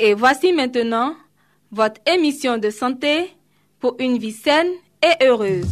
Et 0.00 0.14
voici 0.14 0.52
maintenant 0.52 1.16
votre 1.72 2.00
émission 2.06 2.56
de 2.56 2.70
santé 2.70 3.34
pour 3.80 3.96
une 3.98 4.16
vie 4.16 4.30
saine 4.30 4.68
et 5.02 5.24
heureuse. 5.24 5.66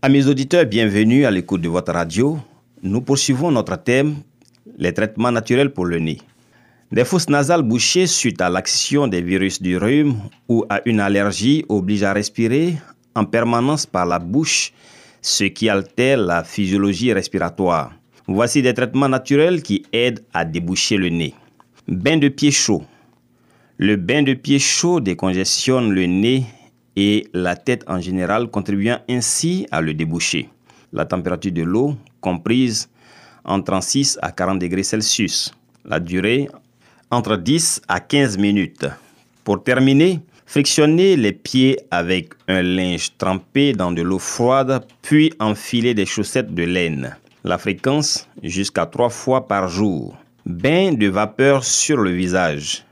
Amis 0.00 0.28
auditeurs, 0.28 0.66
bienvenue 0.66 1.26
à 1.26 1.32
l'écoute 1.32 1.60
de 1.60 1.68
votre 1.68 1.92
radio. 1.92 2.38
Nous 2.84 3.00
poursuivons 3.00 3.50
notre 3.50 3.76
thème, 3.82 4.14
les 4.78 4.94
traitements 4.94 5.32
naturels 5.32 5.72
pour 5.72 5.86
le 5.86 5.98
nez. 5.98 6.18
Des 6.92 7.04
fosses 7.04 7.28
nasales 7.28 7.62
bouchées 7.62 8.06
suite 8.06 8.40
à 8.42 8.48
l'action 8.48 9.08
des 9.08 9.22
virus 9.22 9.60
du 9.60 9.76
rhume 9.76 10.20
ou 10.48 10.64
à 10.68 10.82
une 10.84 11.00
allergie 11.00 11.64
obligent 11.68 12.04
à 12.04 12.12
respirer 12.12 12.76
en 13.14 13.24
permanence 13.24 13.86
par 13.86 14.06
la 14.06 14.18
bouche, 14.18 14.72
ce 15.20 15.44
qui 15.44 15.68
altère 15.68 16.18
la 16.18 16.44
physiologie 16.44 17.12
respiratoire. 17.12 17.92
Voici 18.26 18.62
des 18.62 18.74
traitements 18.74 19.08
naturels 19.08 19.62
qui 19.62 19.84
aident 19.92 20.24
à 20.32 20.44
déboucher 20.44 20.96
le 20.96 21.08
nez. 21.08 21.34
Bain 21.88 22.16
de 22.16 22.28
pied 22.28 22.50
chaud. 22.50 22.82
Le 23.78 23.96
bain 23.96 24.22
de 24.22 24.34
pied 24.34 24.58
chaud 24.58 25.00
décongestionne 25.00 25.92
le 25.92 26.06
nez 26.06 26.44
et 26.96 27.28
la 27.32 27.56
tête 27.56 27.84
en 27.88 28.00
général, 28.00 28.48
contribuant 28.48 28.98
ainsi 29.08 29.66
à 29.70 29.80
le 29.80 29.94
déboucher. 29.94 30.48
La 30.92 31.04
température 31.04 31.52
de 31.52 31.62
l'eau 31.62 31.96
comprise 32.20 32.88
entre 33.44 33.64
36 33.64 34.18
à 34.22 34.30
40 34.30 34.58
degrés 34.58 34.82
Celsius. 34.82 35.52
La 35.84 35.98
durée 35.98 36.48
entre 37.10 37.36
10 37.36 37.82
à 37.88 38.00
15 38.00 38.38
minutes. 38.38 38.86
Pour 39.44 39.62
terminer, 39.62 40.20
frictionnez 40.52 41.16
les 41.16 41.32
pieds 41.32 41.78
avec 41.90 42.34
un 42.46 42.60
linge 42.60 43.16
trempé 43.16 43.72
dans 43.72 43.90
de 43.90 44.02
l'eau 44.02 44.18
froide, 44.18 44.84
puis 45.00 45.32
enfilez 45.40 45.94
des 45.94 46.04
chaussettes 46.04 46.52
de 46.52 46.64
laine. 46.64 47.16
La 47.42 47.56
fréquence 47.56 48.28
jusqu'à 48.42 48.84
3 48.84 49.08
fois 49.08 49.48
par 49.48 49.68
jour. 49.68 50.14
Bain 50.44 50.92
de 50.92 51.08
vapeur 51.08 51.64
sur 51.64 51.96
le 51.96 52.10
visage. 52.10 52.84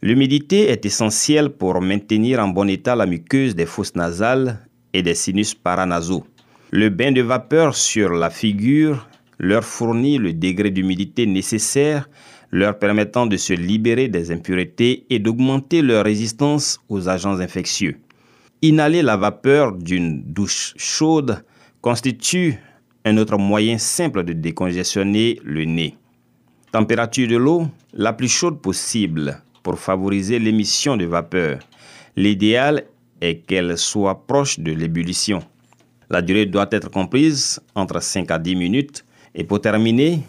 L'humidité 0.00 0.70
est 0.70 0.86
essentielle 0.86 1.50
pour 1.50 1.78
maintenir 1.82 2.40
en 2.40 2.48
bon 2.48 2.70
état 2.70 2.96
la 2.96 3.04
muqueuse 3.04 3.54
des 3.54 3.66
fosses 3.66 3.94
nasales 3.94 4.58
et 4.94 5.02
des 5.02 5.14
sinus 5.14 5.52
paranasaux. 5.52 6.24
Le 6.70 6.88
bain 6.88 7.12
de 7.12 7.20
vapeur 7.20 7.76
sur 7.76 8.14
la 8.14 8.30
figure 8.30 9.06
leur 9.38 9.62
fournit 9.62 10.16
le 10.16 10.32
degré 10.32 10.70
d'humidité 10.70 11.26
nécessaire, 11.26 12.08
leur 12.50 12.78
permettant 12.78 13.26
de 13.26 13.36
se 13.36 13.52
libérer 13.52 14.08
des 14.08 14.30
impuretés 14.30 15.04
et 15.10 15.18
d'augmenter 15.18 15.82
leur 15.82 16.04
résistance 16.04 16.80
aux 16.88 17.08
agents 17.08 17.40
infectieux. 17.40 17.98
Inhaler 18.62 19.02
la 19.02 19.16
vapeur 19.16 19.72
d'une 19.72 20.22
douche 20.22 20.74
chaude 20.76 21.44
constitue 21.80 22.58
un 23.04 23.16
autre 23.16 23.38
moyen 23.38 23.78
simple 23.78 24.24
de 24.24 24.32
décongestionner 24.32 25.40
le 25.44 25.64
nez. 25.64 25.94
Température 26.72 27.28
de 27.28 27.36
l'eau 27.36 27.68
la 27.92 28.12
plus 28.12 28.28
chaude 28.28 28.60
possible 28.60 29.40
pour 29.62 29.78
favoriser 29.78 30.38
l'émission 30.38 30.96
de 30.96 31.04
vapeur. 31.04 31.60
L'idéal 32.16 32.84
est 33.20 33.46
qu'elle 33.46 33.78
soit 33.78 34.26
proche 34.26 34.58
de 34.58 34.72
l'ébullition. 34.72 35.40
La 36.10 36.22
durée 36.22 36.46
doit 36.46 36.68
être 36.70 36.90
comprise 36.90 37.60
entre 37.74 38.02
5 38.02 38.30
à 38.30 38.38
10 38.38 38.56
minutes. 38.56 39.04
Et 39.34 39.44
pour 39.44 39.60
terminer, 39.60 40.20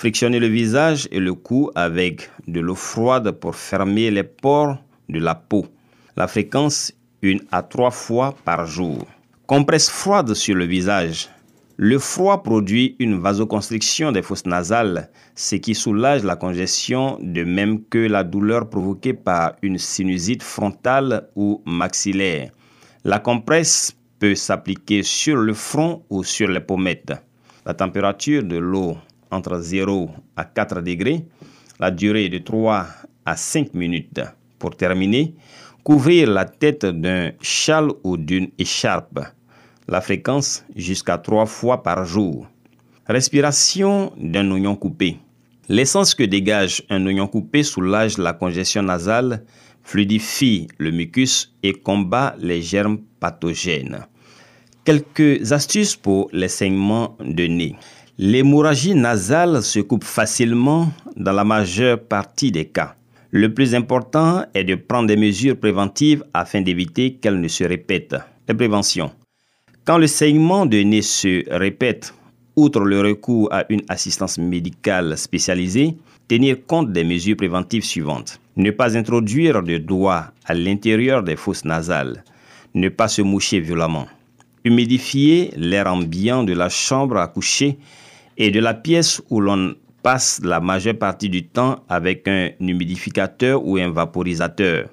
frictionnez 0.00 0.38
le 0.38 0.46
visage 0.46 1.06
et 1.12 1.20
le 1.20 1.34
cou 1.34 1.70
avec 1.74 2.30
de 2.48 2.60
l'eau 2.60 2.74
froide 2.74 3.32
pour 3.32 3.54
fermer 3.54 4.10
les 4.10 4.22
pores 4.22 4.78
de 5.10 5.18
la 5.18 5.34
peau. 5.34 5.66
La 6.16 6.26
fréquence, 6.26 6.94
une 7.20 7.42
à 7.52 7.62
trois 7.62 7.90
fois 7.90 8.34
par 8.46 8.64
jour. 8.64 9.06
Compresse 9.46 9.90
froide 9.90 10.32
sur 10.32 10.54
le 10.54 10.64
visage. 10.64 11.28
Le 11.76 11.98
froid 11.98 12.42
produit 12.42 12.96
une 12.98 13.20
vasoconstriction 13.20 14.10
des 14.10 14.22
fosses 14.22 14.46
nasales, 14.46 15.10
ce 15.34 15.56
qui 15.56 15.74
soulage 15.74 16.24
la 16.24 16.36
congestion 16.36 17.18
de 17.20 17.44
même 17.44 17.84
que 17.84 17.98
la 17.98 18.24
douleur 18.24 18.70
provoquée 18.70 19.12
par 19.12 19.56
une 19.60 19.76
sinusite 19.76 20.42
frontale 20.42 21.28
ou 21.36 21.60
maxillaire. 21.66 22.52
La 23.04 23.18
compresse 23.18 23.94
peut 24.18 24.34
s'appliquer 24.34 25.02
sur 25.02 25.36
le 25.36 25.52
front 25.52 26.02
ou 26.08 26.24
sur 26.24 26.48
les 26.48 26.60
pommettes. 26.60 27.12
La 27.66 27.74
température 27.74 28.42
de 28.42 28.56
l'eau 28.56 28.96
entre 29.30 29.60
0 29.60 30.10
à 30.36 30.44
4 30.44 30.80
degrés, 30.80 31.24
la 31.78 31.90
durée 31.90 32.28
de 32.28 32.38
3 32.38 32.86
à 33.24 33.36
5 33.36 33.74
minutes. 33.74 34.20
Pour 34.58 34.76
terminer, 34.76 35.34
couvrir 35.82 36.30
la 36.30 36.44
tête 36.44 36.84
d'un 36.84 37.32
châle 37.40 37.90
ou 38.04 38.16
d'une 38.16 38.48
écharpe. 38.58 39.20
La 39.88 40.00
fréquence 40.00 40.64
jusqu'à 40.76 41.18
3 41.18 41.46
fois 41.46 41.82
par 41.82 42.04
jour. 42.04 42.46
Respiration 43.06 44.12
d'un 44.16 44.50
oignon 44.50 44.76
coupé. 44.76 45.18
L'essence 45.68 46.14
que 46.14 46.24
dégage 46.24 46.82
un 46.90 47.06
oignon 47.06 47.26
coupé 47.26 47.62
soulage 47.62 48.18
la 48.18 48.32
congestion 48.32 48.82
nasale, 48.82 49.44
fluidifie 49.82 50.68
le 50.78 50.90
mucus 50.90 51.54
et 51.62 51.72
combat 51.72 52.34
les 52.38 52.60
germes 52.60 52.98
pathogènes. 53.18 54.06
Quelques 54.84 55.52
astuces 55.52 55.94
pour 55.94 56.28
les 56.32 56.48
de 56.48 57.46
nez. 57.46 57.76
L'hémorragie 58.22 58.94
nasale 58.94 59.62
se 59.62 59.80
coupe 59.80 60.04
facilement 60.04 60.92
dans 61.16 61.32
la 61.32 61.42
majeure 61.42 61.98
partie 61.98 62.52
des 62.52 62.66
cas. 62.66 62.94
Le 63.30 63.54
plus 63.54 63.74
important 63.74 64.44
est 64.52 64.64
de 64.64 64.74
prendre 64.74 65.08
des 65.08 65.16
mesures 65.16 65.58
préventives 65.58 66.22
afin 66.34 66.60
d'éviter 66.60 67.14
qu'elles 67.14 67.40
ne 67.40 67.48
se 67.48 67.64
répètent. 67.64 68.16
Les 68.46 68.54
préventions. 68.54 69.10
Quand 69.86 69.96
le 69.96 70.06
saignement 70.06 70.66
de 70.66 70.82
nez 70.82 71.00
se 71.00 71.50
répète, 71.50 72.12
outre 72.56 72.80
le 72.80 73.00
recours 73.00 73.50
à 73.54 73.64
une 73.70 73.80
assistance 73.88 74.36
médicale 74.36 75.16
spécialisée, 75.16 75.96
tenir 76.28 76.58
compte 76.66 76.92
des 76.92 77.04
mesures 77.04 77.38
préventives 77.38 77.84
suivantes. 77.84 78.38
Ne 78.54 78.70
pas 78.70 78.98
introduire 78.98 79.62
de 79.62 79.78
doigts 79.78 80.26
à 80.44 80.52
l'intérieur 80.52 81.22
des 81.22 81.36
fosses 81.36 81.64
nasales. 81.64 82.22
Ne 82.74 82.90
pas 82.90 83.08
se 83.08 83.22
moucher 83.22 83.60
violemment. 83.60 84.08
Humidifier 84.62 85.54
l'air 85.56 85.86
ambiant 85.86 86.44
de 86.44 86.52
la 86.52 86.68
chambre 86.68 87.16
à 87.16 87.28
coucher 87.28 87.78
et 88.40 88.50
de 88.50 88.58
la 88.58 88.72
pièce 88.72 89.20
où 89.28 89.38
l'on 89.38 89.74
passe 90.02 90.40
la 90.42 90.60
majeure 90.60 90.96
partie 90.96 91.28
du 91.28 91.46
temps 91.46 91.84
avec 91.90 92.26
un 92.26 92.48
humidificateur 92.58 93.62
ou 93.62 93.76
un 93.76 93.90
vaporisateur. 93.90 94.88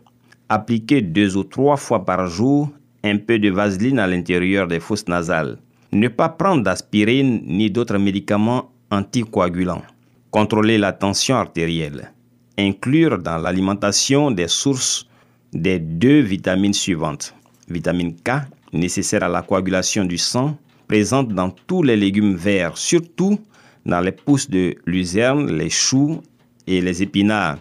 Appliquer 0.50 1.02
deux 1.02 1.38
ou 1.38 1.46
trois 1.46 1.78
fois 1.78 2.04
par 2.04 2.28
jour 2.28 2.70
un 3.06 3.18
peu 3.18 3.40
de 3.40 3.50
vaseline 3.50 4.00
à 4.00 4.08
l'intérieur 4.08 4.68
des 4.68 4.82
fosses 4.82 5.08
nasales. 5.08 5.58
Ne 5.94 6.10
pas 6.10 6.28
prendre 6.28 6.62
d'aspirine 6.62 7.42
ni 7.46 7.72
d'autres 7.72 7.98
médicaments 7.98 8.70
anticoagulants. 8.92 9.84
Contrôler 10.30 10.78
la 10.78 10.92
tension 10.92 11.38
artérielle. 11.38 12.12
Inclure 12.58 13.18
dans 13.18 13.38
l'alimentation 13.38 14.30
des 14.30 14.50
sources 14.50 15.08
des 15.54 15.80
deux 15.80 16.20
vitamines 16.20 16.74
suivantes. 16.74 17.34
Vitamine 17.70 18.14
K, 18.14 18.42
nécessaire 18.74 19.24
à 19.24 19.30
la 19.30 19.42
coagulation 19.42 20.04
du 20.04 20.18
sang, 20.18 20.58
présente 20.88 21.30
dans 21.30 21.50
tous 21.50 21.84
les 21.84 21.96
légumes 21.96 22.36
verts, 22.36 22.78
surtout 22.78 23.40
dans 23.86 24.02
les 24.02 24.12
pousses 24.12 24.50
de 24.50 24.76
luzerne, 24.86 25.52
les 25.52 25.70
choux 25.70 26.22
et 26.66 26.82
les 26.82 27.04
épinards. 27.04 27.58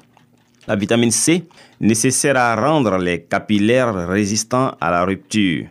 La 0.68 0.74
vitamine 0.74 1.12
C, 1.12 1.44
nécessaire 1.80 2.36
à 2.36 2.56
rendre 2.56 2.98
les 2.98 3.22
capillaires 3.22 4.08
résistants 4.08 4.74
à 4.80 4.90
la 4.90 5.04
rupture. 5.04 5.66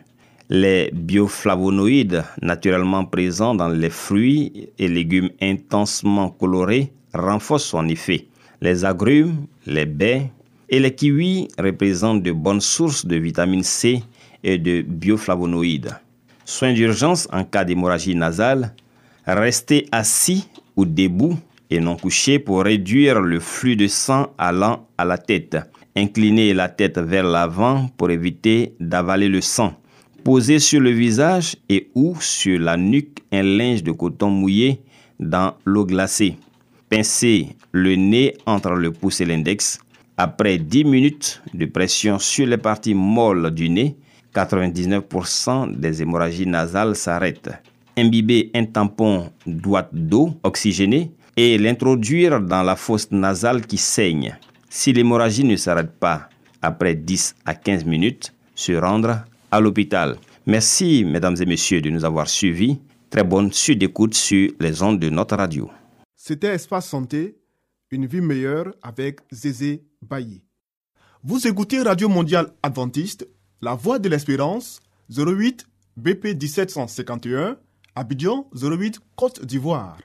Les 0.48 0.90
bioflavonoïdes, 0.92 2.24
naturellement 2.40 3.04
présents 3.04 3.54
dans 3.54 3.68
les 3.68 3.90
fruits 3.90 4.70
et 4.78 4.88
légumes 4.88 5.30
intensement 5.42 6.30
colorés, 6.30 6.92
renforcent 7.12 7.64
son 7.64 7.88
effet. 7.88 8.26
Les 8.62 8.84
agrumes, 8.84 9.46
les 9.66 9.86
baies 9.86 10.30
et 10.68 10.80
les 10.80 10.94
kiwis 10.94 11.48
représentent 11.58 12.22
de 12.22 12.32
bonnes 12.32 12.60
sources 12.60 13.04
de 13.04 13.16
vitamine 13.16 13.62
C 13.62 14.02
et 14.42 14.56
de 14.56 14.82
bioflavonoïdes. 14.82 15.94
Soins 16.48 16.74
d'urgence 16.74 17.26
en 17.32 17.42
cas 17.42 17.64
d'hémorragie 17.64 18.14
nasale, 18.14 18.72
restez 19.26 19.88
assis 19.90 20.48
ou 20.76 20.84
debout 20.84 21.36
et 21.70 21.80
non 21.80 21.96
couché 21.96 22.38
pour 22.38 22.62
réduire 22.62 23.20
le 23.20 23.40
flux 23.40 23.74
de 23.74 23.88
sang 23.88 24.28
allant 24.38 24.86
à 24.96 25.04
la 25.04 25.18
tête. 25.18 25.56
Inclinez 25.96 26.54
la 26.54 26.68
tête 26.68 26.98
vers 26.98 27.24
l'avant 27.24 27.90
pour 27.96 28.10
éviter 28.10 28.74
d'avaler 28.78 29.28
le 29.28 29.40
sang. 29.40 29.74
Posez 30.22 30.60
sur 30.60 30.78
le 30.78 30.90
visage 30.90 31.56
et 31.68 31.90
ou 31.96 32.14
sur 32.20 32.60
la 32.60 32.76
nuque 32.76 33.24
un 33.32 33.42
linge 33.42 33.82
de 33.82 33.90
coton 33.90 34.30
mouillé 34.30 34.80
dans 35.18 35.54
l'eau 35.64 35.84
glacée. 35.84 36.36
Pincez 36.88 37.56
le 37.72 37.96
nez 37.96 38.34
entre 38.46 38.70
le 38.70 38.92
pouce 38.92 39.20
et 39.20 39.24
l'index. 39.24 39.80
Après 40.16 40.58
10 40.58 40.84
minutes 40.84 41.42
de 41.54 41.66
pression 41.66 42.20
sur 42.20 42.46
les 42.46 42.56
parties 42.56 42.94
molles 42.94 43.50
du 43.50 43.68
nez, 43.68 43.96
99% 44.36 45.74
des 45.74 46.02
hémorragies 46.02 46.46
nasales 46.46 46.94
s'arrêtent. 46.94 47.50
Imbibez 47.96 48.50
un 48.54 48.66
tampon 48.66 49.30
droite 49.46 49.88
d'eau 49.92 50.34
oxygénée 50.42 51.12
et 51.36 51.56
l'introduire 51.56 52.40
dans 52.40 52.62
la 52.62 52.76
fosse 52.76 53.10
nasale 53.10 53.66
qui 53.66 53.78
saigne. 53.78 54.36
Si 54.68 54.92
l'hémorragie 54.92 55.44
ne 55.44 55.56
s'arrête 55.56 55.92
pas 55.98 56.28
après 56.60 56.94
10 56.94 57.36
à 57.46 57.54
15 57.54 57.84
minutes, 57.86 58.34
se 58.54 58.72
rendre 58.72 59.24
à 59.50 59.60
l'hôpital. 59.60 60.16
Merci, 60.46 61.04
mesdames 61.04 61.36
et 61.40 61.46
messieurs, 61.46 61.80
de 61.80 61.90
nous 61.90 62.04
avoir 62.04 62.28
suivis. 62.28 62.78
Très 63.08 63.24
bonne 63.24 63.52
suite 63.52 63.78
d'écoute 63.78 64.14
sur 64.14 64.50
les 64.60 64.82
ondes 64.82 64.98
de 64.98 65.08
notre 65.08 65.36
radio. 65.36 65.70
C'était 66.14 66.48
Espace 66.54 66.88
Santé, 66.88 67.36
une 67.90 68.06
vie 68.06 68.20
meilleure 68.20 68.74
avec 68.82 69.20
Zézé 69.30 69.84
Bailly. 70.02 70.42
Vous 71.22 71.46
écoutez 71.46 71.80
Radio 71.80 72.08
Mondiale 72.08 72.52
Adventiste, 72.62 73.26
La 73.62 73.74
Voix 73.74 73.98
de 73.98 74.10
l'Espérance, 74.10 74.82
08 75.08 75.66
BP 75.96 76.34
1751, 76.38 77.56
Abidjan 77.94 78.46
08 78.54 79.00
Côte 79.16 79.46
d'Ivoire. 79.46 79.96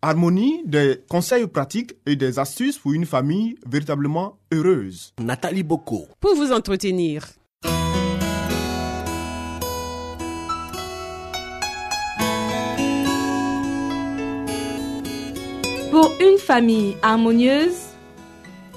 Harmonie, 0.00 0.62
des 0.64 1.02
conseils 1.08 1.48
pratiques 1.48 1.94
et 2.06 2.14
des 2.14 2.38
astuces 2.38 2.78
pour 2.78 2.92
une 2.92 3.04
famille 3.04 3.56
véritablement 3.66 4.38
heureuse. 4.52 5.12
Nathalie 5.20 5.64
Boko. 5.64 6.06
Pour 6.20 6.36
vous 6.36 6.52
entretenir. 6.52 7.26
Pour 15.90 16.12
une 16.20 16.38
famille 16.38 16.96
harmonieuse, 17.02 17.88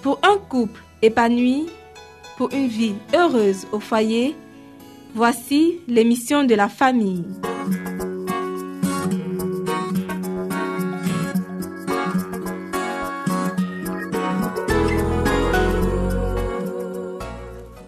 pour 0.02 0.20
un 0.24 0.38
couple 0.38 0.82
épanoui, 1.04 1.68
pour 2.38 2.52
une 2.52 2.68
vie 2.68 2.96
heureuse 3.14 3.68
au 3.72 3.80
foyer, 3.80 4.36
voici 5.14 5.80
l'émission 5.88 6.44
de 6.44 6.56
la 6.56 6.68
famille. 6.68 7.24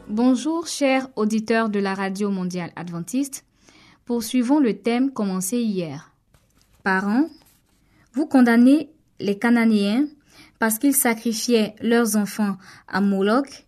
Bonjour 0.07 0.67
chers 0.67 1.07
auditeurs 1.15 1.69
de 1.69 1.79
la 1.79 1.95
Radio 1.95 2.29
mondiale 2.29 2.71
adventiste. 2.75 3.43
Poursuivons 4.05 4.59
le 4.59 4.77
thème 4.77 5.11
commencé 5.11 5.57
hier. 5.57 6.11
Parents, 6.83 7.27
vous 8.13 8.27
condamnez 8.27 8.89
les 9.19 9.37
Cananéens 9.37 10.07
parce 10.59 10.79
qu'ils 10.79 10.95
sacrifiaient 10.95 11.75
leurs 11.81 12.15
enfants 12.15 12.57
à 12.87 13.01
Moloch. 13.01 13.65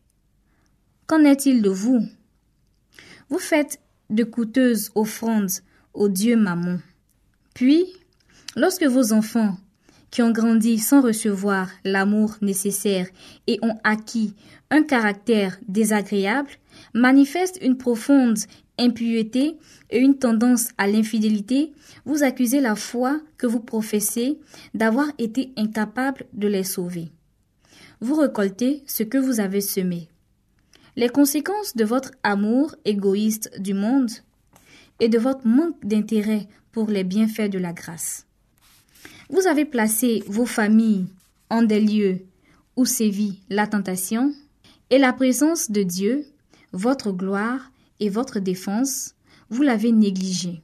Qu'en 1.06 1.24
est-il 1.24 1.62
de 1.62 1.70
vous? 1.70 2.06
Vous 3.30 3.40
faites 3.40 3.80
de 4.10 4.24
coûteuses 4.24 4.92
offrandes 4.96 5.52
au 5.94 6.10
dieu 6.10 6.38
Mammon. 6.38 6.80
Puis, 7.54 7.86
lorsque 8.56 8.86
vos 8.86 9.14
enfants, 9.14 9.58
qui 10.12 10.22
ont 10.22 10.32
grandi 10.32 10.80
sans 10.80 11.02
recevoir 11.02 11.70
l'amour 11.84 12.38
nécessaire 12.42 13.08
et 13.48 13.60
ont 13.62 13.78
acquis 13.84 14.34
un 14.70 14.84
caractère 14.84 15.58
désagréable, 15.68 16.50
manifestent 16.94 17.60
une 17.62 17.78
profonde 17.78 18.38
impureté 18.78 19.58
et 19.90 20.00
une 20.00 20.18
tendance 20.18 20.70
à 20.78 20.88
l'infidélité, 20.88 21.72
vous 22.06 22.24
accusez 22.24 22.60
la 22.60 22.76
foi 22.76 23.20
que 23.38 23.48
vous 23.48 23.60
professez 23.60 24.38
d'avoir 24.74 25.08
été 25.18 25.52
incapable 25.58 26.26
de 26.34 26.48
les 26.48 26.64
sauver. 26.64 27.10
Vous 28.00 28.16
récoltez 28.16 28.84
ce 28.86 29.04
que 29.04 29.18
vous 29.18 29.40
avez 29.40 29.62
semé. 29.62 30.08
Les 30.96 31.10
conséquences 31.10 31.76
de 31.76 31.84
votre 31.84 32.12
amour 32.24 32.76
égoïste 32.86 33.52
du 33.60 33.74
monde 33.74 34.12
et 35.00 35.10
de 35.10 35.20
votre 35.20 35.48
manque 35.48 35.84
d'intérêt 35.84 36.48
pour 36.72 36.90
les 36.90 37.04
bienfaits 37.04 37.50
de 37.50 37.60
la 37.60 37.74
grâce. 37.74 38.26
Vous 39.30 39.48
avez 39.48 39.66
placé 39.66 40.24
vos 40.28 40.46
familles 40.46 41.08
en 41.50 41.62
des 41.62 41.80
lieux 41.80 42.26
où 42.76 42.86
sévit 42.86 43.40
la 43.50 43.68
tentation 43.68 44.34
et 44.90 44.98
la 44.98 45.12
présence 45.12 45.72
de 45.72 45.84
Dieu, 45.84 46.26
votre 46.72 47.12
gloire 47.12 47.72
et 48.00 48.10
votre 48.10 48.40
défense, 48.40 49.16
vous 49.50 49.64
l'avez 49.64 49.92
négligé. 49.92 50.62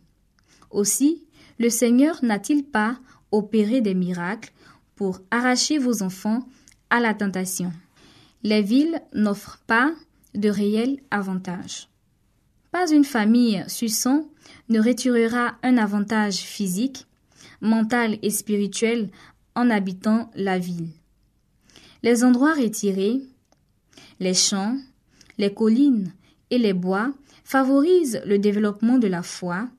Aussi, 0.70 1.24
le 1.60 1.70
Seigneur 1.70 2.24
n'a-t-il 2.24 2.64
pas 2.64 3.00
opéré 3.32 3.82
des 3.82 3.94
miracles 3.94 4.52
pour 4.96 5.22
arracher 5.32 5.78
vos 5.78 6.04
enfants 6.04 6.48
à 6.90 7.00
la 7.00 7.14
tentation 7.14 7.72
Les 8.44 8.62
villes 8.62 9.02
n'offrent 9.14 9.62
pas 9.66 9.94
de 10.36 10.50
réels 10.50 11.00
avantages. 11.12 11.90
Pas 12.72 12.92
une 12.92 13.04
famille 13.04 13.64
suçant 13.68 14.28
ne 14.70 14.80
retirera 14.80 15.56
un 15.64 15.78
avantage 15.78 16.38
physique, 16.38 17.06
mental 17.62 18.18
et 18.22 18.30
spirituel 18.30 19.10
en 19.56 19.70
habitant 19.70 20.32
la 20.36 20.58
ville. 20.58 20.90
Les 22.02 22.24
endroits 22.24 22.56
retirés, 22.56 23.22
les 24.20 24.34
champs, 24.34 24.78
les 25.38 25.54
collines 25.54 26.12
et 26.50 26.58
les 26.58 26.74
bois 26.74 27.14
favorisent 27.44 28.22
le 28.26 28.40
développement 28.40 28.98
de 28.98 29.08
la 29.08 29.24
foi, 29.24 29.70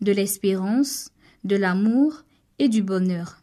de 0.00 0.12
l'espérance, 0.12 1.10
de 1.44 1.56
l'amour 1.56 2.24
et 2.58 2.68
du 2.68 2.82
bonheur. 2.82 3.42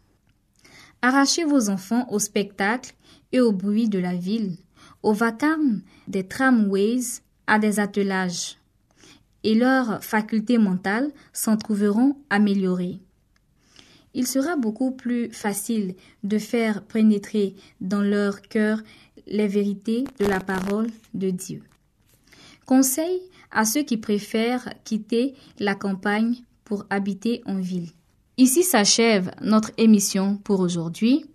Arrachez 1.01 1.44
vos 1.44 1.70
enfants 1.70 2.08
au 2.12 2.20
spectacle 2.20 2.94
et 3.32 3.40
au 3.40 3.51
bruit 3.51 3.90
de 3.90 4.00
la 4.00 4.13
ville, 4.13 4.58
au 5.04 5.13
vacarme 5.13 5.82
des 6.08 6.28
tramways 6.28 7.22
à 7.48 7.60
des 7.60 7.80
attelages, 7.80 8.58
et 9.44 9.56
leurs 9.56 10.04
facultés 10.04 10.58
mentales 10.58 11.12
s'en 11.34 11.58
trouveront 11.58 12.18
améliorées. 12.30 13.00
Il 14.13 14.28
sera 14.28 14.58
beaucoup 14.58 14.92
plus 14.92 15.32
facile 15.32 15.96
de 16.24 16.38
faire 16.38 16.84
pénétrer 16.84 17.56
dans 17.80 18.01
leur 18.01 18.42
cœur 18.42 18.82
les 19.25 19.48
vérités 19.48 20.04
de 20.20 20.25
la 20.25 20.40
parole 20.40 20.88
de 21.13 21.30
Dieu. 21.30 21.63
Conseil 22.72 23.20
à 23.51 23.66
ceux 23.66 23.84
qui 23.84 23.98
préfèrent 23.98 24.74
quitter 24.86 25.36
la 25.60 25.75
campagne 25.75 26.38
pour 26.63 26.86
habiter 26.90 27.42
en 27.46 27.60
ville. 27.60 27.90
Ici 28.38 28.63
s'achève 28.63 29.30
notre 29.42 29.72
émission 29.75 30.38
pour 30.38 30.62
aujourd'hui. 30.62 31.25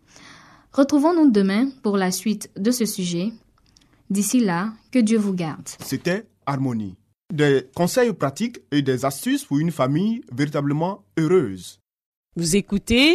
Retrouvons-nous 0.72 1.30
demain 1.30 1.68
pour 1.82 1.98
la 1.98 2.10
suite 2.10 2.48
de 2.56 2.70
ce 2.70 2.86
sujet. 2.86 3.32
D'ici 4.08 4.40
là, 4.40 4.72
que 4.90 4.98
Dieu 4.98 5.18
vous 5.18 5.34
garde. 5.34 5.68
C'était 5.80 6.24
Harmonie. 6.46 6.96
Des 7.30 7.66
conseils 7.74 8.14
pratiques 8.14 8.60
et 8.70 8.80
des 8.80 9.04
astuces 9.04 9.44
pour 9.44 9.58
une 9.58 9.72
famille 9.72 10.22
véritablement 10.32 11.04
heureuse. 11.18 11.80
Vous 12.36 12.56
écoutez 12.56 13.14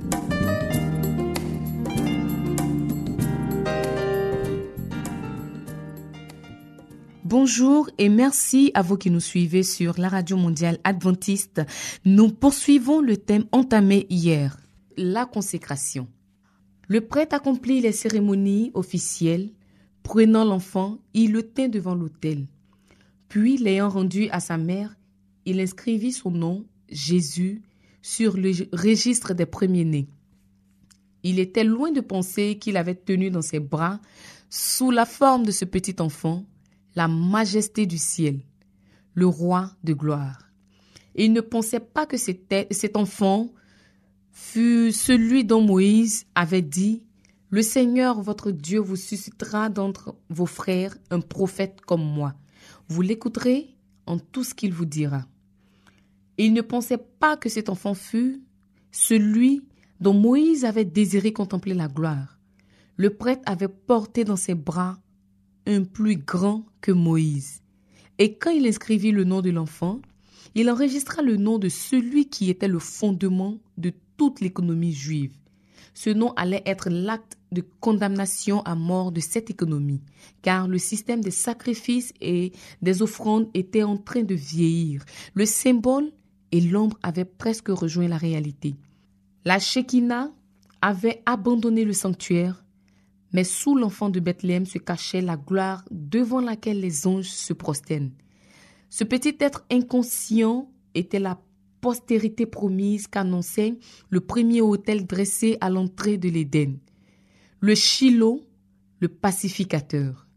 Bonjour 7.43 7.89
et 7.97 8.07
merci 8.07 8.69
à 8.75 8.83
vous 8.83 8.97
qui 8.97 9.09
nous 9.09 9.19
suivez 9.19 9.63
sur 9.63 9.99
la 9.99 10.09
radio 10.09 10.37
mondiale 10.37 10.77
adventiste. 10.83 11.59
Nous 12.05 12.31
poursuivons 12.31 13.01
le 13.01 13.17
thème 13.17 13.45
entamé 13.51 14.05
hier, 14.11 14.59
la 14.95 15.25
consécration. 15.25 16.07
Le 16.87 17.01
prêtre 17.01 17.33
accomplit 17.33 17.81
les 17.81 17.93
cérémonies 17.93 18.69
officielles. 18.75 19.49
Prenant 20.03 20.45
l'enfant, 20.45 20.99
il 21.15 21.31
le 21.31 21.41
tint 21.41 21.67
devant 21.67 21.95
l'autel. 21.95 22.45
Puis, 23.27 23.57
l'ayant 23.57 23.89
rendu 23.89 24.29
à 24.29 24.39
sa 24.39 24.59
mère, 24.59 24.95
il 25.45 25.59
inscrivit 25.59 26.11
son 26.11 26.29
nom, 26.29 26.63
Jésus, 26.89 27.63
sur 28.03 28.37
le 28.37 28.51
registre 28.71 29.33
des 29.33 29.47
premiers-nés. 29.47 30.07
Il 31.23 31.39
était 31.39 31.63
loin 31.63 31.91
de 31.91 32.01
penser 32.01 32.59
qu'il 32.59 32.77
avait 32.77 32.93
tenu 32.93 33.31
dans 33.31 33.41
ses 33.41 33.59
bras, 33.59 33.99
sous 34.51 34.91
la 34.91 35.07
forme 35.07 35.43
de 35.43 35.51
ce 35.51 35.65
petit 35.65 35.95
enfant, 36.01 36.45
la 36.95 37.07
majesté 37.07 37.85
du 37.85 37.97
ciel, 37.97 38.41
le 39.13 39.25
roi 39.25 39.71
de 39.83 39.93
gloire. 39.93 40.49
il 41.15 41.33
ne 41.33 41.41
pensait 41.41 41.79
pas 41.79 42.05
que 42.05 42.17
cet 42.17 42.95
enfant 42.95 43.51
fut 44.31 44.91
celui 44.91 45.43
dont 45.43 45.61
Moïse 45.61 46.25
avait 46.35 46.61
dit, 46.61 47.03
Le 47.49 47.61
Seigneur 47.61 48.21
votre 48.21 48.51
Dieu 48.51 48.79
vous 48.79 48.95
suscitera 48.95 49.69
d'entre 49.69 50.15
vos 50.29 50.45
frères 50.45 50.95
un 51.09 51.19
prophète 51.19 51.81
comme 51.81 52.03
moi. 52.03 52.33
Vous 52.87 53.01
l'écouterez 53.01 53.75
en 54.05 54.17
tout 54.19 54.43
ce 54.43 54.53
qu'il 54.53 54.73
vous 54.73 54.85
dira. 54.85 55.25
il 56.37 56.53
ne 56.53 56.61
pensait 56.61 56.97
pas 56.97 57.37
que 57.37 57.49
cet 57.49 57.69
enfant 57.69 57.93
fut 57.93 58.41
celui 58.91 59.63
dont 59.99 60.13
Moïse 60.13 60.65
avait 60.65 60.85
désiré 60.85 61.33
contempler 61.33 61.73
la 61.73 61.87
gloire. 61.87 62.39
Le 62.97 63.11
prêtre 63.11 63.43
avait 63.45 63.67
porté 63.67 64.23
dans 64.23 64.35
ses 64.35 64.55
bras 64.55 65.00
un 65.67 65.83
plus 65.83 66.17
grand 66.17 66.65
que 66.81 66.91
Moïse. 66.91 67.61
Et 68.17 68.35
quand 68.35 68.51
il 68.51 68.67
inscrivit 68.67 69.11
le 69.11 69.23
nom 69.23 69.41
de 69.41 69.49
l'enfant, 69.49 69.99
il 70.55 70.69
enregistra 70.69 71.21
le 71.21 71.37
nom 71.37 71.57
de 71.57 71.69
celui 71.69 72.29
qui 72.29 72.49
était 72.49 72.67
le 72.67 72.79
fondement 72.79 73.57
de 73.77 73.93
toute 74.17 74.41
l'économie 74.41 74.93
juive. 74.93 75.31
Ce 75.93 76.09
nom 76.09 76.33
allait 76.33 76.63
être 76.65 76.89
l'acte 76.89 77.37
de 77.51 77.63
condamnation 77.79 78.61
à 78.61 78.75
mort 78.75 79.11
de 79.11 79.19
cette 79.19 79.49
économie, 79.49 80.01
car 80.41 80.67
le 80.67 80.77
système 80.77 81.21
des 81.21 81.31
sacrifices 81.31 82.13
et 82.21 82.53
des 82.81 83.01
offrandes 83.01 83.49
était 83.53 83.83
en 83.83 83.97
train 83.97 84.23
de 84.23 84.35
vieillir. 84.35 85.03
Le 85.33 85.45
symbole 85.45 86.11
et 86.51 86.61
l'ombre 86.61 86.97
avaient 87.03 87.25
presque 87.25 87.67
rejoint 87.69 88.07
la 88.07 88.17
réalité. 88.17 88.75
La 89.43 89.59
Shekinah 89.59 90.31
avait 90.81 91.21
abandonné 91.25 91.83
le 91.83 91.93
sanctuaire 91.93 92.63
mais 93.33 93.43
sous 93.43 93.75
l'enfant 93.75 94.09
de 94.09 94.19
Bethléem 94.19 94.65
se 94.65 94.77
cachait 94.77 95.21
la 95.21 95.37
gloire 95.37 95.85
devant 95.89 96.41
laquelle 96.41 96.79
les 96.79 97.07
anges 97.07 97.29
se 97.29 97.53
prosternent. 97.53 98.11
Ce 98.89 99.03
petit 99.03 99.35
être 99.39 99.65
inconscient 99.71 100.69
était 100.93 101.19
la 101.19 101.41
postérité 101.79 102.45
promise 102.45 103.07
qu'annonçait 103.07 103.79
le 104.09 104.19
premier 104.19 104.61
autel 104.61 105.05
dressé 105.07 105.57
à 105.61 105.69
l'entrée 105.69 106.17
de 106.17 106.29
l'Éden. 106.29 106.77
Le 107.59 107.75
Shiloh, 107.75 108.45
le 108.99 109.07
pacificateur. 109.07 110.27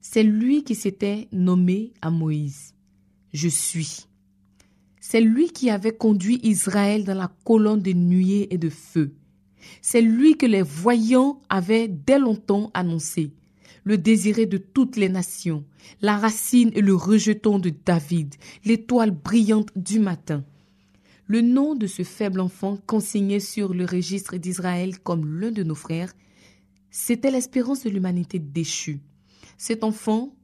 C'est 0.00 0.22
lui 0.22 0.64
qui 0.64 0.74
s'était 0.74 1.28
nommé 1.32 1.92
à 2.02 2.10
Moïse. 2.10 2.74
Je 3.32 3.48
suis. 3.48 4.06
C'est 5.00 5.20
lui 5.20 5.48
qui 5.50 5.70
avait 5.70 5.96
conduit 5.96 6.40
Israël 6.42 7.04
dans 7.04 7.14
la 7.14 7.32
colonne 7.44 7.82
de 7.82 7.92
nuée 7.92 8.52
et 8.52 8.58
de 8.58 8.68
feu. 8.68 9.14
C'est 9.82 10.02
lui 10.02 10.36
que 10.36 10.46
les 10.46 10.62
voyants 10.62 11.40
avaient 11.48 11.88
dès 11.88 12.18
longtemps 12.18 12.70
annoncé, 12.74 13.32
le 13.84 13.98
désiré 13.98 14.46
de 14.46 14.56
toutes 14.56 14.96
les 14.96 15.08
nations, 15.08 15.64
la 16.00 16.16
racine 16.16 16.70
et 16.74 16.80
le 16.80 16.94
rejeton 16.94 17.58
de 17.58 17.70
David, 17.70 18.34
l'étoile 18.64 19.10
brillante 19.10 19.70
du 19.76 19.98
matin. 19.98 20.44
Le 21.26 21.40
nom 21.40 21.74
de 21.74 21.86
ce 21.86 22.02
faible 22.02 22.40
enfant 22.40 22.78
consigné 22.86 23.40
sur 23.40 23.72
le 23.72 23.86
registre 23.86 24.36
d'Israël 24.36 24.98
comme 24.98 25.40
l'un 25.40 25.50
de 25.50 25.62
nos 25.62 25.74
frères, 25.74 26.12
c'était 26.90 27.30
l'espérance 27.30 27.82
de 27.84 27.90
l'humanité 27.90 28.38
déchue. 28.38 29.00
Cet 29.56 29.84
enfant, 29.84 30.34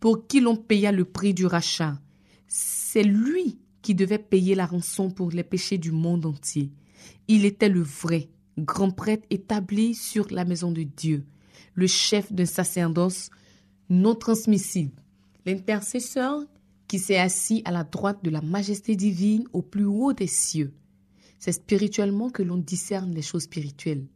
pour 0.00 0.26
qui 0.26 0.40
l'on 0.40 0.56
paya 0.56 0.92
le 0.92 1.04
prix 1.04 1.34
du 1.34 1.46
rachat, 1.46 1.98
c'est 2.46 3.02
lui 3.02 3.58
qui 3.82 3.94
devait 3.94 4.18
payer 4.18 4.54
la 4.54 4.66
rançon 4.66 5.10
pour 5.10 5.30
les 5.30 5.44
péchés 5.44 5.78
du 5.78 5.92
monde 5.92 6.26
entier. 6.26 6.72
Il 7.28 7.44
était 7.44 7.68
le 7.68 7.82
vrai, 7.82 8.28
grand 8.58 8.90
prêtre 8.90 9.26
établi 9.30 9.94
sur 9.94 10.26
la 10.30 10.44
maison 10.44 10.70
de 10.70 10.82
Dieu, 10.82 11.24
le 11.74 11.86
chef 11.86 12.32
d'un 12.32 12.46
sacerdoce 12.46 13.30
non 13.90 14.14
transmissible, 14.14 14.92
l'intercesseur 15.46 16.42
qui 16.88 16.98
s'est 16.98 17.18
assis 17.18 17.62
à 17.64 17.72
la 17.72 17.84
droite 17.84 18.22
de 18.22 18.30
la 18.30 18.40
majesté 18.40 18.96
divine 18.96 19.44
au 19.52 19.62
plus 19.62 19.84
haut 19.84 20.12
des 20.12 20.26
cieux. 20.26 20.72
C'est 21.38 21.52
spirituellement 21.52 22.30
que 22.30 22.42
l'on 22.42 22.56
discerne 22.56 23.12
les 23.14 23.22
choses 23.22 23.42
spirituelles. 23.42 24.06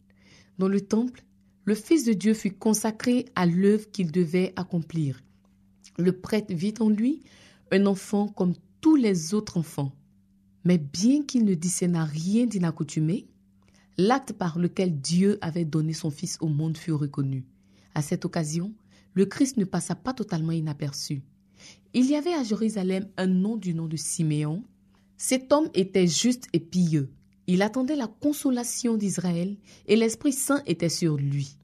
Dans 0.59 0.68
le 0.68 0.80
temple, 0.80 1.25
le 1.64 1.75
Fils 1.75 2.04
de 2.04 2.12
Dieu 2.12 2.35
fut 2.35 2.52
consacré 2.52 3.26
à 3.35 3.45
l'œuvre 3.47 3.90
qu'il 3.90 4.11
devait 4.11 4.52
accomplir. 4.57 5.23
Le 5.99 6.12
prêtre 6.12 6.54
vit 6.54 6.75
en 6.80 6.88
lui 6.88 7.21
un 7.71 7.85
enfant 7.87 8.28
comme 8.28 8.54
tous 8.80 8.97
les 8.97 9.35
autres 9.35 9.59
enfants. 9.59 9.92
Mais 10.64 10.78
bien 10.78 11.25
qu'il 11.25 11.45
ne 11.45 11.54
discernât 11.54 12.04
rien 12.04 12.47
d'inaccoutumé, 12.47 13.26
l'acte 13.99 14.33
par 14.33 14.59
lequel 14.59 15.00
Dieu 15.00 15.38
avait 15.40 15.64
donné 15.64 15.93
son 15.93 16.11
Fils 16.11 16.38
au 16.40 16.49
monde 16.49 16.78
fut 16.78 16.93
reconnu. 16.93 17.45
À 17.95 18.02
cette 18.02 18.25
occasion, 18.25 18.73
le 19.14 19.26
Christ 19.26 19.57
ne 19.57 19.64
passa 19.64 19.97
pas 19.97 20.14
totalement 20.14 20.52
inaperçu. 20.52 21.23
Il 21.93 22.07
y 22.07 22.14
avait 22.14 22.35
à 22.35 22.45
Jérusalem 22.45 23.09
un 23.17 23.26
nom 23.26 23.57
du 23.57 23.75
nom 23.75 23.87
de 23.87 23.97
Siméon. 23.97 24.62
Cet 25.17 25.52
homme 25.52 25.69
était 25.75 26.07
juste 26.07 26.47
et 26.52 26.61
pieux. 26.61 27.11
Il 27.49 27.62
attendait 27.62 27.97
la 27.97 28.07
consolation 28.07 28.97
d'Israël 28.97 29.57
et 29.87 29.97
l'Esprit 29.97 30.33
Saint 30.33 30.62
était 30.67 30.88
sur 30.88 31.17
lui. 31.17 31.57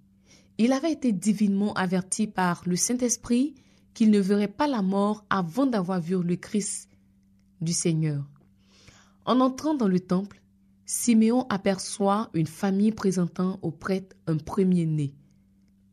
Il 0.59 0.73
avait 0.73 0.93
été 0.93 1.13
divinement 1.13 1.73
averti 1.75 2.27
par 2.27 2.63
le 2.67 2.75
Saint-Esprit 2.75 3.55
qu'il 3.93 4.11
ne 4.11 4.19
verrait 4.19 4.49
pas 4.49 4.67
la 4.67 4.83
mort 4.83 5.25
avant 5.31 5.67
d'avoir 5.67 6.01
vu 6.01 6.21
le 6.21 6.37
Christ 6.37 6.89
du 7.61 7.73
Seigneur. 7.73 8.25
En 9.25 9.41
entrant 9.41 9.75
dans 9.75 9.89
le 9.89 10.01
temple, 10.01 10.41
Siméon 10.87 11.47
aperçoit 11.49 12.31
une 12.35 12.47
famille 12.47 12.93
présentant 12.93 13.59
au 13.63 13.71
prêtre 13.71 14.17
un 14.27 14.37
premier-né. 14.37 15.15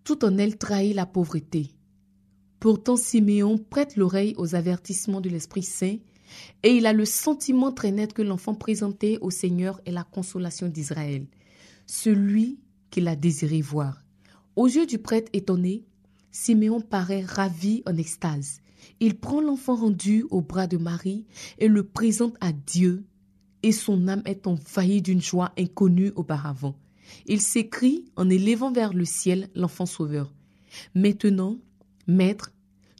Tout 0.03 0.25
en 0.25 0.37
elle 0.37 0.57
trahit 0.57 0.93
la 0.93 1.05
pauvreté. 1.05 1.71
Pourtant 2.59 2.97
Siméon 2.97 3.57
prête 3.57 3.95
l'oreille 3.95 4.35
aux 4.37 4.53
avertissements 4.53 5.21
de 5.21 5.29
l'Esprit 5.29 5.63
Saint 5.63 5.97
et 6.63 6.75
il 6.75 6.85
a 6.85 6.93
le 6.93 7.05
sentiment 7.05 7.71
très 7.71 7.91
net 7.91 8.13
que 8.13 8.21
l'enfant 8.21 8.53
présenté 8.53 9.17
au 9.21 9.31
Seigneur 9.31 9.79
est 9.85 9.91
la 9.91 10.03
consolation 10.03 10.67
d'Israël, 10.67 11.25
celui 11.85 12.59
qu'il 12.89 13.07
a 13.07 13.15
désiré 13.15 13.61
voir. 13.61 14.03
Aux 14.57 14.67
yeux 14.67 14.85
du 14.85 14.97
prêtre 14.97 15.29
étonné, 15.33 15.85
Siméon 16.31 16.81
paraît 16.81 17.23
ravi 17.23 17.81
en 17.85 17.95
extase. 17.95 18.59
Il 18.99 19.17
prend 19.17 19.41
l'enfant 19.41 19.75
rendu 19.75 20.25
au 20.29 20.41
bras 20.41 20.67
de 20.67 20.77
Marie 20.77 21.25
et 21.59 21.67
le 21.67 21.83
présente 21.83 22.35
à 22.41 22.51
Dieu 22.51 23.05
et 23.63 23.71
son 23.71 24.07
âme 24.07 24.23
est 24.25 24.47
envahie 24.47 25.01
d'une 25.01 25.21
joie 25.21 25.51
inconnue 25.57 26.11
auparavant. 26.15 26.75
Il 27.25 27.41
s'écrie 27.41 28.05
en 28.15 28.29
élevant 28.29 28.71
vers 28.71 28.93
le 28.93 29.05
ciel 29.05 29.49
l'enfant 29.55 29.85
sauveur. 29.85 30.33
Maintenant, 30.95 31.57
Maître, 32.07 32.51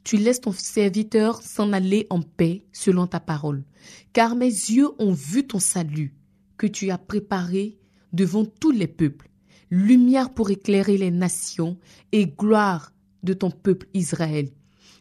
tu 0.04 0.16
laisses 0.16 0.40
ton 0.40 0.52
serviteur 0.52 1.42
s'en 1.42 1.72
aller 1.72 2.06
en 2.10 2.22
paix 2.22 2.64
selon 2.72 3.06
ta 3.06 3.20
parole, 3.20 3.64
car 4.12 4.34
mes 4.34 4.46
yeux 4.46 4.88
ont 4.98 5.12
vu 5.12 5.46
ton 5.46 5.58
salut, 5.58 6.14
que 6.56 6.66
tu 6.66 6.90
as 6.90 6.98
préparé 6.98 7.78
devant 8.12 8.44
tous 8.44 8.70
les 8.70 8.88
peuples, 8.88 9.30
lumière 9.70 10.34
pour 10.34 10.50
éclairer 10.50 10.98
les 10.98 11.10
nations 11.10 11.78
et 12.12 12.26
gloire 12.26 12.92
de 13.22 13.32
ton 13.32 13.50
peuple 13.50 13.86
Israël. 13.94 14.50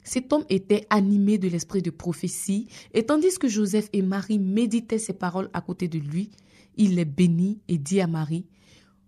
Cet 0.03 0.33
homme 0.33 0.45
était 0.49 0.85
animé 0.89 1.37
de 1.37 1.47
l'esprit 1.47 1.81
de 1.81 1.91
prophétie, 1.91 2.67
et 2.93 3.05
tandis 3.05 3.37
que 3.37 3.47
Joseph 3.47 3.89
et 3.93 4.01
Marie 4.01 4.39
méditaient 4.39 4.97
ces 4.97 5.13
paroles 5.13 5.49
à 5.53 5.61
côté 5.61 5.87
de 5.87 5.99
lui, 5.99 6.31
il 6.77 6.95
les 6.95 7.05
bénit 7.05 7.59
et 7.67 7.77
dit 7.77 8.01
à 8.01 8.07
Marie, 8.07 8.45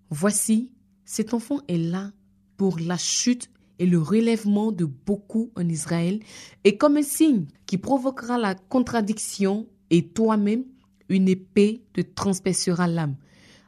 Voici, 0.10 0.72
cet 1.06 1.34
enfant 1.34 1.60
est 1.68 1.78
là 1.78 2.12
pour 2.58 2.78
la 2.80 2.98
chute 2.98 3.50
et 3.80 3.86
le 3.86 4.00
relèvement 4.00 4.72
de 4.72 4.86
beaucoup 4.86 5.52
en 5.56 5.68
Israël, 5.68 6.20
et 6.64 6.78
comme 6.78 6.98
un 6.98 7.04
signe 7.04 7.46
qui 7.66 7.78
provoquera 7.78 8.38
la 8.38 8.56
contradiction, 8.56 9.68
et 9.90 10.08
toi-même, 10.08 10.64
une 11.10 11.28
épée 11.28 11.84
te 11.94 12.02
transpercera 12.02 12.88
l'âme, 12.88 13.16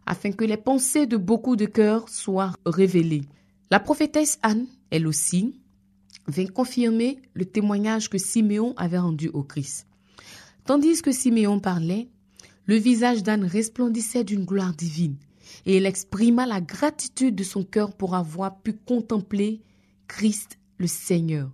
afin 0.06 0.32
que 0.32 0.46
les 0.46 0.58
pensées 0.58 1.08
de 1.08 1.18
beaucoup 1.18 1.56
de 1.56 1.66
cœurs 1.66 2.08
soient 2.10 2.54
révélées. 2.66 3.24
La 3.72 3.80
prophétesse 3.80 4.40
Anne, 4.44 4.68
elle 4.92 5.08
aussi, 5.08 5.60
vint 6.28 6.48
confirmer 6.48 7.20
le 7.34 7.46
témoignage 7.46 8.10
que 8.10 8.18
Siméon 8.18 8.74
avait 8.78 8.98
rendu 8.98 9.30
au 9.30 9.44
Christ. 9.44 9.88
Tandis 10.66 11.02
que 11.02 11.12
Siméon 11.12 11.60
parlait, 11.60 12.08
le 12.66 12.76
visage 12.76 13.24
d'Anne 13.24 13.46
resplendissait 13.46 14.24
d'une 14.24 14.46
gloire 14.46 14.74
divine, 14.74 15.18
et 15.66 15.78
elle 15.78 15.86
exprima 15.86 16.46
la 16.46 16.62
gratitude 16.62 17.36
de 17.36 17.44
son 17.44 17.64
cœur 17.64 17.94
pour 17.94 18.16
avoir 18.16 18.60
pu 18.62 18.74
contempler 18.74 19.62
Christ 20.08 20.58
le 20.78 20.88
Seigneur. 20.88 21.52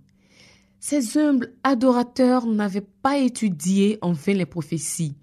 Ces 0.80 1.16
humbles 1.16 1.52
adorateurs 1.62 2.46
n'avaient 2.46 2.86
pas 3.02 3.18
étudié 3.18 3.98
en 4.00 4.12
vain 4.12 4.34
les 4.34 4.46
prophéties, 4.46 5.14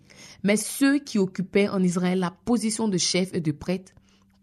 mais 0.44 0.56
ceux 0.56 1.00
qui 1.00 1.18
occupaient 1.18 1.68
en 1.68 1.84
Israël 1.84 2.20
la 2.20 2.32
position 2.32 2.88
de 2.88 2.98
chef 2.98 3.34
et 3.34 3.42
de 3.42 3.52
prêtre, 3.52 3.92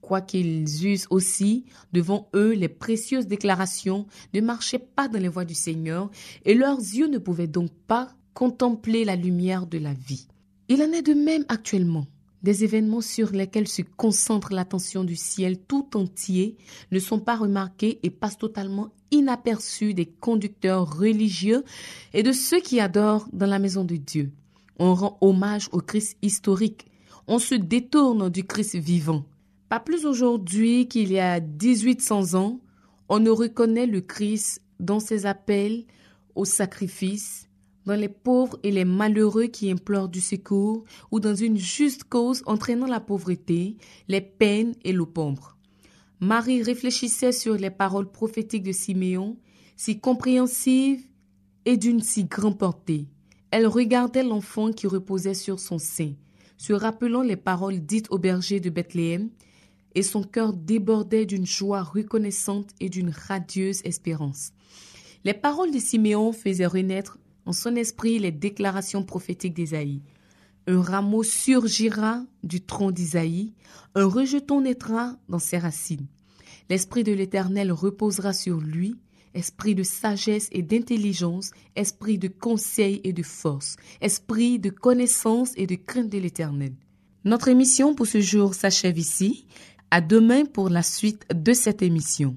quoiqu'ils 0.06 0.86
eussent 0.86 1.08
aussi 1.10 1.64
devant 1.92 2.28
eux 2.34 2.52
les 2.52 2.68
précieuses 2.68 3.26
déclarations, 3.26 4.06
ne 4.34 4.40
marchaient 4.40 4.78
pas 4.78 5.08
dans 5.08 5.18
les 5.18 5.28
voies 5.28 5.44
du 5.44 5.54
Seigneur, 5.54 6.10
et 6.44 6.54
leurs 6.54 6.78
yeux 6.78 7.08
ne 7.08 7.18
pouvaient 7.18 7.48
donc 7.48 7.70
pas 7.88 8.10
contempler 8.32 9.04
la 9.04 9.16
lumière 9.16 9.66
de 9.66 9.78
la 9.78 9.94
vie. 9.94 10.28
Il 10.68 10.80
en 10.80 10.92
est 10.92 11.02
de 11.02 11.14
même 11.14 11.44
actuellement. 11.48 12.06
Des 12.42 12.62
événements 12.62 13.00
sur 13.00 13.32
lesquels 13.32 13.66
se 13.66 13.82
concentre 13.82 14.52
l'attention 14.52 15.02
du 15.02 15.16
ciel 15.16 15.58
tout 15.58 15.96
entier 15.96 16.56
ne 16.92 17.00
sont 17.00 17.18
pas 17.18 17.34
remarqués 17.34 17.98
et 18.04 18.10
passent 18.10 18.38
totalement 18.38 18.92
inaperçus 19.10 19.94
des 19.94 20.06
conducteurs 20.06 20.98
religieux 20.98 21.64
et 22.14 22.22
de 22.22 22.30
ceux 22.30 22.60
qui 22.60 22.78
adorent 22.78 23.26
dans 23.32 23.46
la 23.46 23.58
maison 23.58 23.84
de 23.84 23.96
Dieu. 23.96 24.30
On 24.78 24.94
rend 24.94 25.18
hommage 25.20 25.68
au 25.72 25.80
Christ 25.80 26.16
historique. 26.22 26.86
On 27.26 27.40
se 27.40 27.56
détourne 27.56 28.28
du 28.28 28.44
Christ 28.44 28.76
vivant. 28.76 29.24
Pas 29.68 29.80
plus 29.80 30.06
aujourd'hui 30.06 30.86
qu'il 30.86 31.10
y 31.10 31.18
a 31.18 31.40
1800 31.40 32.34
ans, 32.34 32.60
on 33.08 33.18
ne 33.18 33.30
reconnaît 33.30 33.86
le 33.86 34.00
Christ 34.00 34.62
dans 34.78 35.00
ses 35.00 35.26
appels 35.26 35.84
au 36.36 36.44
sacrifice, 36.44 37.48
dans 37.84 37.94
les 37.94 38.08
pauvres 38.08 38.58
et 38.62 38.70
les 38.70 38.84
malheureux 38.84 39.46
qui 39.46 39.70
implorent 39.70 40.08
du 40.08 40.20
secours, 40.20 40.84
ou 41.10 41.18
dans 41.18 41.34
une 41.34 41.56
juste 41.56 42.04
cause 42.04 42.42
entraînant 42.46 42.86
la 42.86 43.00
pauvreté, 43.00 43.76
les 44.06 44.20
peines 44.20 44.74
et 44.84 44.92
l'opombre. 44.92 45.56
Marie 46.20 46.62
réfléchissait 46.62 47.32
sur 47.32 47.56
les 47.56 47.70
paroles 47.70 48.10
prophétiques 48.10 48.62
de 48.62 48.72
Siméon, 48.72 49.36
si 49.76 49.98
compréhensives 49.98 51.02
et 51.64 51.76
d'une 51.76 52.00
si 52.00 52.24
grande 52.24 52.58
portée. 52.58 53.08
Elle 53.50 53.66
regardait 53.66 54.22
l'enfant 54.22 54.70
qui 54.70 54.86
reposait 54.86 55.34
sur 55.34 55.58
son 55.58 55.78
sein, 55.78 56.12
se 56.56 56.72
rappelant 56.72 57.22
les 57.22 57.36
paroles 57.36 57.80
dites 57.80 58.06
au 58.10 58.18
berger 58.18 58.60
de 58.60 58.70
Bethléem, 58.70 59.30
et 59.96 60.02
son 60.02 60.22
cœur 60.22 60.52
débordait 60.52 61.26
d'une 61.26 61.46
joie 61.46 61.82
reconnaissante 61.82 62.70
et 62.78 62.90
d'une 62.90 63.10
radieuse 63.10 63.80
espérance. 63.84 64.52
Les 65.24 65.34
paroles 65.34 65.72
de 65.72 65.78
Siméon 65.78 66.32
faisaient 66.32 66.66
renaître 66.66 67.18
en 67.46 67.52
son 67.52 67.74
esprit 67.74 68.18
les 68.18 68.30
déclarations 68.30 69.02
prophétiques 69.02 69.54
d'Ésaïe. 69.54 70.02
Un 70.66 70.82
rameau 70.82 71.22
surgira 71.22 72.22
du 72.44 72.60
tronc 72.60 72.90
d'Isaïe, 72.90 73.54
un 73.94 74.04
rejeton 74.04 74.60
naîtra 74.60 75.16
dans 75.28 75.38
ses 75.38 75.58
racines. 75.58 76.06
L'Esprit 76.68 77.02
de 77.02 77.12
l'Éternel 77.12 77.72
reposera 77.72 78.32
sur 78.32 78.60
lui, 78.60 78.96
esprit 79.32 79.74
de 79.74 79.82
sagesse 79.82 80.48
et 80.52 80.62
d'intelligence, 80.62 81.52
esprit 81.74 82.18
de 82.18 82.28
conseil 82.28 83.00
et 83.04 83.12
de 83.12 83.22
force, 83.22 83.76
esprit 84.00 84.58
de 84.58 84.70
connaissance 84.70 85.52
et 85.56 85.66
de 85.66 85.76
crainte 85.76 86.10
de 86.10 86.18
l'Éternel. 86.18 86.74
Notre 87.26 87.48
émission 87.48 87.94
pour 87.94 88.06
ce 88.06 88.20
jour 88.20 88.54
s'achève 88.54 88.98
ici. 88.98 89.46
À 89.90 90.00
demain 90.00 90.44
pour 90.44 90.68
la 90.68 90.82
suite 90.82 91.24
de 91.34 91.52
cette 91.52 91.82
émission. 91.82 92.36